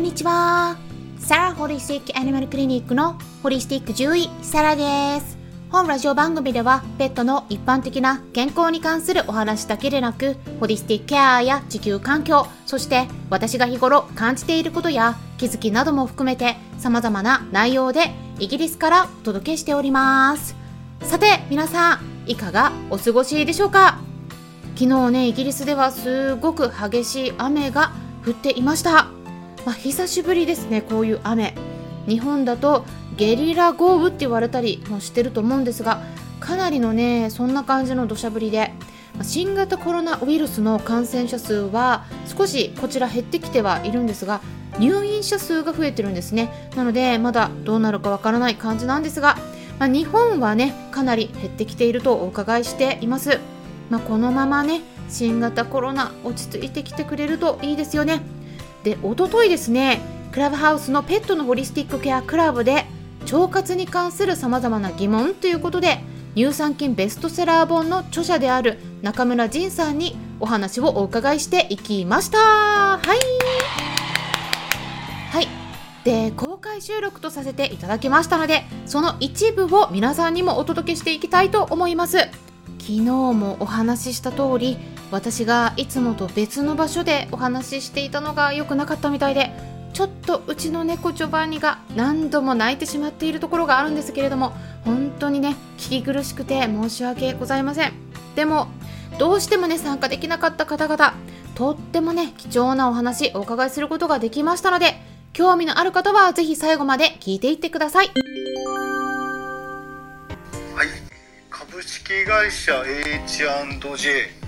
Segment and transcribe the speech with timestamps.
[0.00, 0.78] んにちは。
[1.18, 5.36] サラホリスティックアニマルクリニックのホリスティック獣医、サラです。
[5.70, 20.56] 本ラジオ番組ではペットの一般的な健康に関するお話だけでなく、ホリスティックケアや地球環境、そして私が日頃感じていることや気づきなども含めて様々な内容でイギリスからお届けしております。
[21.02, 24.00] さて皆さん、いかがお過ごしでしょうか？
[24.76, 27.92] 昨日ね、イギリスではすごく激しい雨が
[28.26, 29.08] 降っていました。
[29.64, 31.54] まあ、久しぶりですね、こういう雨。
[32.06, 32.84] 日本だと
[33.16, 36.02] ゲリラ豪雨って言われたりもしてると思うんですが、
[36.40, 38.72] かなりのね、そんな感じの土砂降りで、
[39.22, 44.40] 新型コロナウイルスの感染者数は少しこちら減ってきてはいるんですが、
[44.78, 46.70] 入院者数が増えてるんですね。
[46.74, 49.36] なので、まだどうなるかわからない感じなんですが、
[49.78, 53.38] まあ、日本はね、かなり減ってきているとお伺いしています。
[53.90, 54.80] まあ、このままね、
[55.10, 58.22] 新型コロナ落ち着いてきてくれるといいですよね。
[58.84, 60.00] で、おとといですね、
[60.32, 62.86] クラブハウスのペットのホリスティックケアクラブで
[63.32, 65.98] 腸活に関するさまざまな疑問ということで
[66.36, 72.38] 乳酸菌ベストセラー本の著者である中村仁さんにお話をお伺いしていきました。
[72.38, 73.18] はい。
[75.32, 75.48] はい。
[76.04, 82.18] で公開収録とさせていただきましたのでその一部を皆さんにもお届けしていきたいと思います。
[82.78, 84.78] 昨日もお話しした通り
[85.10, 89.50] 私がいつもと別の場所でお話ししていたのが良くなかったみたいで
[89.92, 94.52] ちょっとうちの猫ジョバンニが何度も泣いてしまっているところがあるんですけれども
[94.84, 97.92] 本当にね聞き苦しくて申し訳ございません。
[98.36, 98.68] でも
[99.18, 101.14] どうしてもね参加できなかった方々
[101.54, 104.94] とってもね貴重なお話お伺いすることができましたので
[105.32, 108.06] 興味のある方はぜひ最後まで聞いていってください。
[108.06, 108.12] は
[110.84, 110.86] い。
[111.50, 112.82] 株式会社
[113.26, 114.39] H&J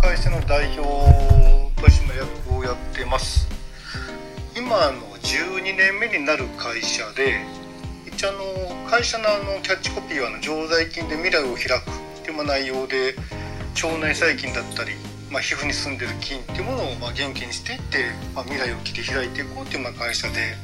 [0.00, 0.82] 会社の代表
[1.78, 3.46] 取締役をやってます。
[4.56, 7.36] 今の12年目になる会社で
[8.06, 13.14] 一応あの会社のあのキャッチコピーはあの常在菌で未来を開くっていう内容で
[13.82, 14.92] 腸内細菌だったり、
[15.30, 20.56] まあ、皮膚に住んでる菌っていうものをまあ元気にしていって、まあ、未来を切り開いていこうっていうまあ会社で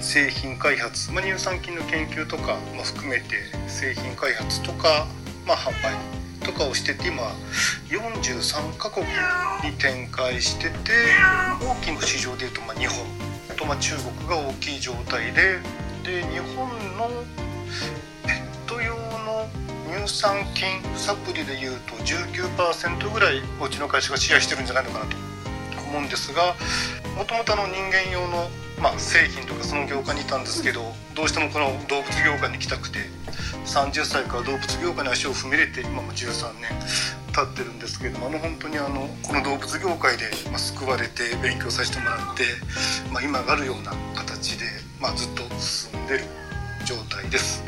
[0.00, 3.36] 製品開発、まあ、乳酸菌の研究とかも含めて
[3.66, 5.06] 製品開発とか、
[5.46, 6.17] まあ、販売
[6.48, 7.24] とかをしてて今
[7.90, 10.92] 43カ国に展開してて
[11.60, 12.96] 大きな市場でいうとまあ日本
[13.54, 15.58] とま中国が大きい状態で
[16.02, 17.10] で日本の
[18.24, 19.46] ペット用の
[19.92, 25.16] 乳酸菌サプリでいうと19%ぐらいおうちの会社がシェアしてるんじゃないのかなと
[25.90, 26.54] 思うんですが
[27.14, 28.48] もともと人間用の、
[28.80, 30.82] まあ、製品とかその業界にいたんですけど
[31.14, 32.98] どうしてもこの動物業界に来たくて
[33.64, 36.70] 30歳から動物業界に足を踏み入れて今も13年
[37.32, 42.44] 経ってるんですけどあの本当にあのこの動物業界で、まあ、救われて勉強させてもらって、
[43.12, 44.64] まあ、今があるような形で、
[45.00, 46.24] まあ、ずっと進んでる
[46.86, 47.62] 状態です。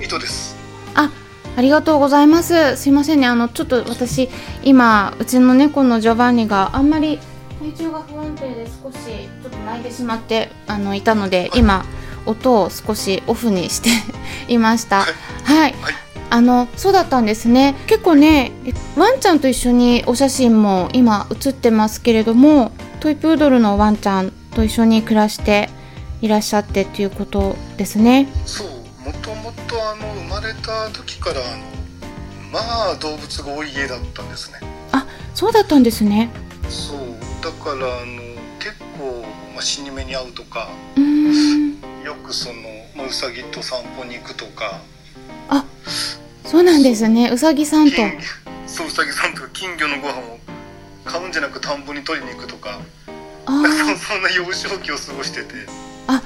[0.00, 0.56] 伊藤です。
[0.94, 1.10] あ
[1.56, 2.76] ありがとうございます。
[2.76, 3.26] すいませんね。
[3.26, 4.28] あのちょっと私
[4.64, 7.20] 今うちの猫のジョバンニがあんまり
[7.60, 8.98] 体調が不安定で少し
[9.42, 11.84] ちょっと泣いてしまってあのいたので今
[12.26, 13.90] 音を少しオフにして
[14.48, 15.00] いました。
[15.00, 15.06] は
[15.54, 15.74] い、はい、
[16.30, 17.74] あのそうだったんですね。
[17.86, 18.52] 結構ね
[18.96, 25.68] ワンちゃんと一緒にお写真も今写ってますけれどもトイプードルのワンちゃんと一緒に暮らして
[26.22, 28.28] いらっしゃってっていうことですね。
[28.46, 28.68] そう。
[29.04, 31.74] もともとあの生まれた時からあの
[32.50, 32.60] ま
[32.92, 34.60] あ動物が多い家だったんですね。
[34.92, 36.30] あそうだったんですね。
[36.70, 38.22] そうだからあの
[38.58, 39.22] 結構、
[39.52, 40.70] まあ、死に目に遭うとか
[42.02, 42.62] よくその、
[42.96, 44.80] まあ、うさぎと散歩に行くとか。
[45.50, 45.66] あ
[46.46, 47.28] そうなんですね。
[47.30, 47.96] うさぎさんと。
[48.66, 50.38] そううさぎさんとか金魚のご飯を
[51.04, 52.80] 買うんじゃなく田んぼに取りに行くとか。
[53.44, 53.62] あ
[53.98, 55.54] そんな幼少期を過ごしてて。
[56.06, 56.22] あ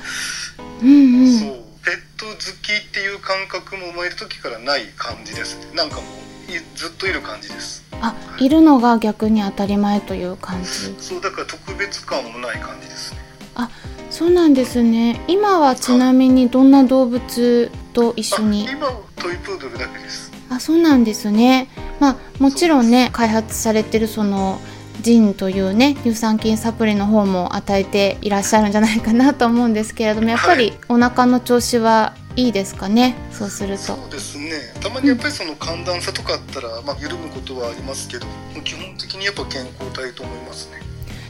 [0.80, 1.32] うんうん。
[1.36, 1.64] そう。
[1.84, 5.74] ペット好きっていう感覚も生まれた時からない感じですね。
[5.74, 10.68] なんかもうずっといる感じですあ、いるのが逆に当たり前という感じ。
[10.98, 13.18] そうだから特別感もない感じですね。
[13.54, 13.70] あ
[14.10, 15.20] そうなんですね。
[15.28, 18.64] 今はちなみにどんな動物と一緒に？
[18.64, 20.32] 今トイプードルだけです。
[20.50, 21.68] あそうなんですね。
[22.00, 24.60] まあもちろんね開発されてるその
[25.00, 33.16] ジンというね乳酸菌サプリの方も与えていらっしゃるんじゃないかなと思うんですけれどもやっぱりお腹の調子はいいですかね。
[33.32, 33.82] そうすると。
[33.82, 34.52] そうですね。
[34.80, 38.26] たまにやっぱりその寒暖差とかあったら、まあ、緩むことはありますけど
[38.62, 40.78] 基本的にやっぱ健康体と思いますね。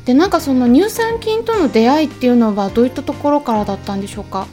[0.04, 4.46] でなんかその乳酸菌との出会いっていうのはどういったところからだったんでしょうか。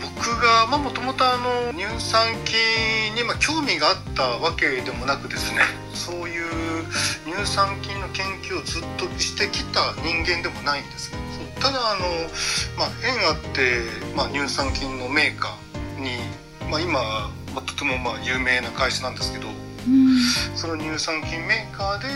[0.00, 1.24] 僕がもともと
[1.76, 5.60] 乳酸菌にま興味があったわけでもなくですね
[5.92, 6.86] そういう
[7.26, 11.27] 乳酸菌の研究をずっとしてきた人間でもないんですけど
[11.60, 12.00] ただあの、
[12.76, 13.82] まあ、縁あって、
[14.16, 16.10] まあ、乳酸菌のメーカーに、
[16.70, 17.00] まあ、今、
[17.54, 20.20] まあ、とてもまあ有名な会社なんですけど、うん、
[20.56, 22.06] その乳酸菌メーカーで、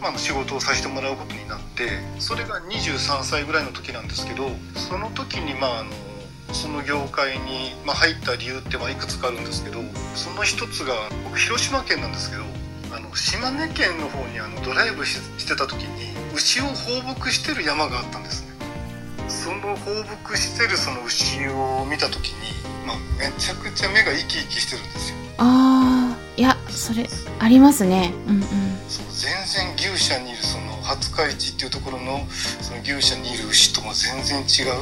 [0.00, 5.90] まあ、仕事をさせてもらうことになってそれが23歳ぐらいの時なんですけどその時にまああの
[6.54, 9.80] その業界に、まあ、入った理由ってまあいくつかあるんですけど
[10.14, 12.42] その一つが僕広島県なんですけど
[13.18, 18.48] 島根県の方にあのドライブしてた時に牛を放牧してる山があったんですね。
[19.28, 22.36] その放牧してるその牛を見た時に、
[22.86, 25.16] まあ、めちゃくちゃ目が生き生きしてるんですよ。
[25.38, 27.08] ああいやそれ
[27.40, 28.12] ありますね。
[28.28, 28.42] うんうん。
[28.88, 29.32] そう全
[29.76, 32.26] 然牛舎にいるその廿日市っていうところの
[32.62, 34.74] その牛舎にいる牛とも全然違う、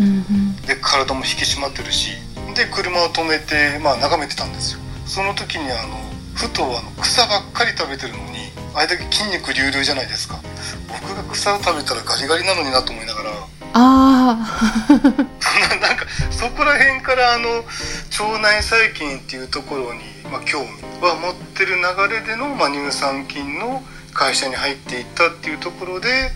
[0.00, 2.12] うんうん、で体も引き締まってるし。
[2.54, 4.80] で車を止めて、まあ、眺めてたんですよ。
[5.06, 6.09] その時にあの
[6.40, 10.40] ふとあの草ばっかり食べてるのにあれだけ筋肉隆々じゃないですか。
[10.88, 13.30] 僕が草を食べたらガリガリなのになと思いながら。
[13.72, 14.86] ああ
[15.80, 20.00] なんかそこら辺からあの腸内細菌っていうところに、
[20.32, 20.68] まあ、興味
[21.00, 21.82] は持ってる流
[22.12, 23.82] れでの、まあ、乳酸菌の
[24.12, 26.32] 会社に入っていったっていうところで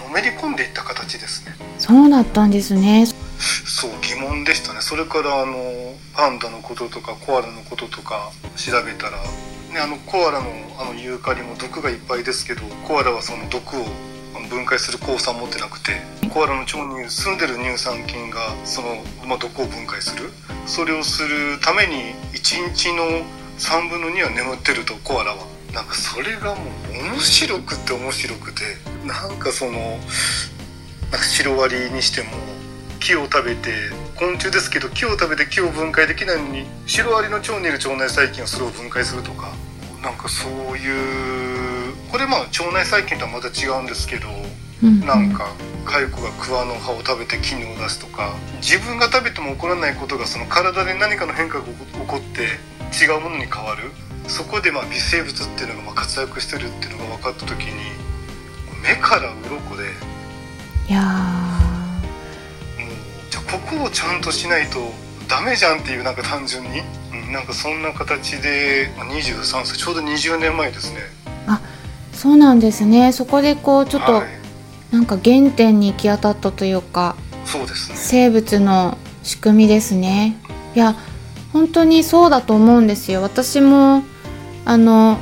[0.00, 1.56] のめり込んでいった形ですね。
[1.78, 3.06] そうだったんですね
[3.40, 4.80] そう疑問でしたね。
[4.80, 5.54] それからあの
[6.14, 9.18] パンダのこととかコアラのこととか調べたら、
[9.72, 13.84] ね、あのコアラのあのユーカリも毒がいっぱいですけどコアラはその毒を
[14.50, 15.92] 分解する抗酸持ってなくて
[16.28, 18.96] コアラの腸に住んでる乳酸菌がその、
[19.26, 20.30] まあ、毒を分解する。
[20.66, 23.04] それをするために1日の
[23.58, 25.46] 3分の2は眠ってるとコアラは。
[25.72, 28.62] なんかそれがもう面白くて面白くて
[29.06, 29.98] なんかその
[31.12, 32.30] なんかシロアリにしても
[33.10, 33.72] 木を食べて
[34.14, 39.50] 昆虫ですけど木を食べて木を分解できないのにシロアリの腸にいる腸内細菌はそれを分解するとか。
[40.00, 44.28] なんかそういうこれまあ腸内細菌とはまた違うんですけど、
[44.82, 45.52] うん、なんか
[45.84, 48.32] 蚕が桑の葉を食べて菌を出すとか。
[48.62, 51.72] 自分が食べても起こらないことがその体で何かの変化が起
[52.06, 52.42] こって
[52.96, 53.90] 違うものに変わる。
[54.28, 57.74] そこでまあ微生物っていうのがまあ活躍してるっていうのが分かった時に
[58.82, 59.90] 目から鱗で
[60.88, 61.49] いや
[63.50, 64.78] ここをちゃんとしないと
[65.28, 66.80] ダメじゃんっていうなんか単純に、
[67.12, 71.00] うん、なんかそんな形で23歳ちょうど20年前ですね。
[71.46, 71.60] あ
[72.12, 73.12] そうなんですね。
[73.12, 77.96] そこでこうちょっと、はい、なんか原点に行き当たったというかそうですね。
[77.96, 80.36] 生物の仕組みですね。
[80.74, 80.94] いや
[81.52, 83.22] 本当にそうだと思うんですよ。
[83.22, 84.04] 私も
[84.64, 85.18] あの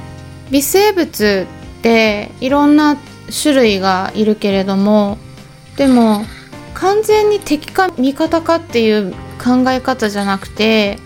[0.51, 1.47] 微生物
[1.79, 2.97] っていろんな
[3.43, 5.19] 種類がいるけれども
[5.77, 6.25] でも
[6.81, 10.99] 完全に敵か味方かっていう考え方じゃなくて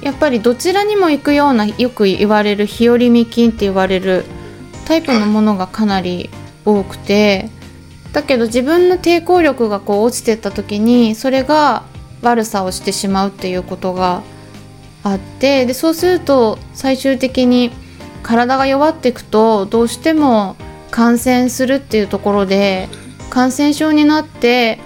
[0.00, 4.24] やっぱりどちらにも行くようなよく言われる日和見菌って言われる
[4.86, 6.30] タイプのものがかなり
[6.64, 7.50] 多くて
[8.12, 11.84] だけど自分の抵抗力がこう落ちてった時にそれが
[12.22, 14.22] 悪さをしてしまうっていうことが
[15.02, 17.72] あってでそうすると最終的に
[18.22, 20.56] 体が弱っていくとどうしても
[20.90, 22.88] 感染するっていうところで
[23.30, 24.80] 感染症になって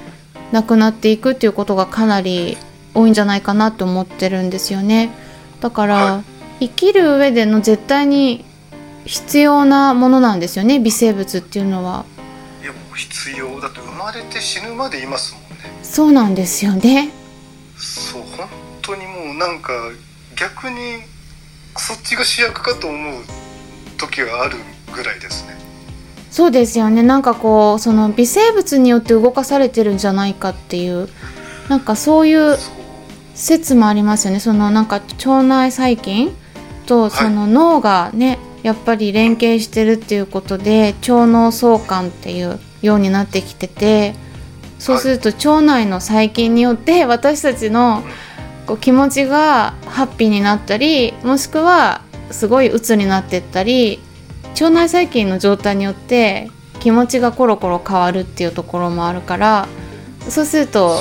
[0.52, 2.56] 亡くなっていくっていうことがかなり
[2.94, 5.10] 多いんじゃないかなと思ってるんですよね。
[5.60, 6.22] だから
[6.60, 8.44] 生きる上での絶対に
[9.06, 12.04] 必要なものなんですよね微生物っていうのは。
[12.62, 15.64] いやもう必要だって生まれて死ぬまでいますもんね。
[15.82, 17.10] そうなんですよね。
[17.76, 18.48] そう本
[18.82, 19.72] 当にもうなんか
[20.36, 21.02] 逆に
[21.76, 23.22] そっちが主役かと思う
[23.98, 24.56] 時がある
[24.94, 25.56] ぐらいですね
[26.32, 27.02] そうですよね。
[27.02, 31.10] なんかこうその微生物によって動かされてるんじゃないかっていう
[31.68, 32.56] なんかそういう
[33.34, 34.40] 説もありますよね。
[34.40, 36.34] そのなんか腸内細菌
[36.86, 44.14] とその脳がね、はい、やっぱり連携してるっていうことで腸脳相関っていうようになってきてて
[44.78, 48.02] そうすると腸内の細菌によって 私たちの
[48.66, 54.00] こう気持ちがハッピーになったりもしくはすごい鬱になってったり
[54.52, 59.68] 腸内細菌の状態によって気持ちがコロコロ変わるっていうところもあるから
[60.28, 61.00] そうすると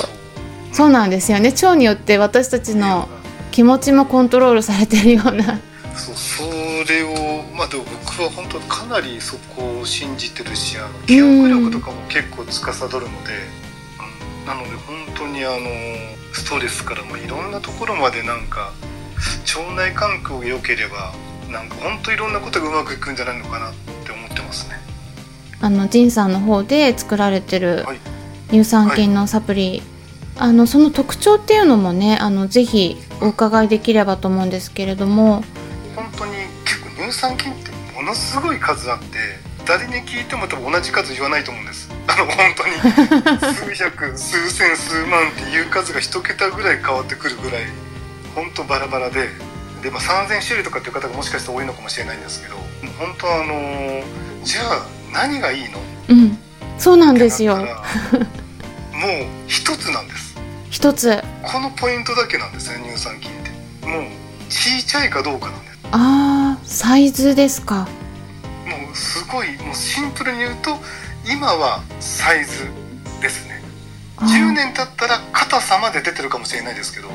[0.72, 1.50] そうなんですよね。
[1.50, 3.08] 腸によって私たちの
[3.50, 5.60] 気持ちもコントロールされてるような。
[5.94, 6.42] そうそ
[6.90, 13.32] れをまあでも僕は本当かなりそこを信じてるしあの記憶力とかも結構司るので、
[14.40, 15.58] うん、なので本当にあの
[16.32, 18.72] ストレスからもいろんなところまでなんか
[19.54, 21.12] 腸内環境が良ければ
[21.52, 24.76] なんか本当いろんなことがうまくいくんじゃないのかなって思ってますね。
[25.60, 27.84] あのジンさんの方で作られてる
[28.48, 29.82] 乳酸菌のサプリ、
[30.36, 35.44] はい、あのその特徴っていうのもねあのぜひお伺いできればと思うんですけれども。
[35.94, 36.32] 本当に
[36.64, 39.18] 結構乳酸菌ってものすごい数あって
[39.66, 41.90] 誰に聞いても多分同じ数言わないと思うんです。
[42.08, 42.72] あの本当に。
[43.54, 47.66] 数百数千数万っていう数が一桁ぐらい変わってくるぐらい
[48.34, 49.28] 本当バラバラで
[49.82, 52.56] で、まあ、3,000種類とかっていう方がもしかして多いのかもしれないんですけど
[52.98, 54.02] 本当あの
[54.44, 55.78] じゃあ何がいいの？
[56.08, 56.38] うん。
[56.78, 57.56] そうなんですよ。
[57.56, 57.66] もう
[59.46, 60.36] 一つなんです。
[60.70, 61.22] 一つ。
[61.42, 63.34] このポイントだけなんですね乳酸菌っ
[63.80, 63.86] て。
[63.86, 64.04] もう
[64.48, 65.78] ちいちゃいかどうかなんです。
[65.90, 67.88] あーサイズですか。
[68.66, 70.70] もうすごいもうシンプルに言うと
[71.30, 72.66] 今はサイズ
[73.20, 73.62] ですね。
[74.16, 74.26] あー。
[74.26, 77.08] 10年経ったら硬さまで出てるかもしれないですけど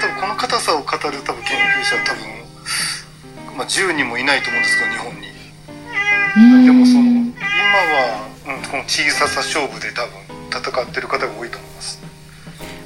[0.00, 12.02] 多分この硬さを語る多分研究者は多分、まあ、10人もいないと思うんですけど日本にでもその今は、うん、この小ささ勝負で多分戦ってる方が多いと思います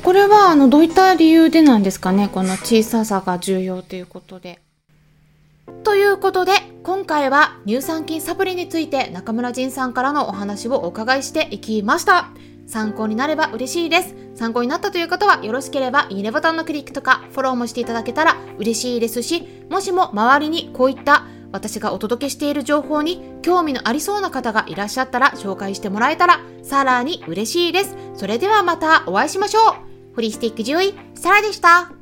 [0.03, 2.29] これはあのどういった理由でなんですかね？
[2.29, 4.61] この小ささが重要ということで。
[5.85, 6.53] ということで
[6.83, 12.31] 今回は乳酸菌サプリについて中村仁さんからのお話をお伺いしていきました。
[12.71, 14.15] 参考になれば嬉しいです。
[14.37, 27.97] 参考になったという方はよろしければいいねボタンのクリックとかフォローもしていただけたら嬉しいですし、もしも周りにこういった私がお届けしている情報に興味のありそうな方がいらっしゃったら紹介してもらえたらさらに嬉しいです。
[28.15, 29.61] それではまたお会いしましょ
[30.13, 30.15] う。
[30.15, 32.00] ホリスティック獣医、サラでした。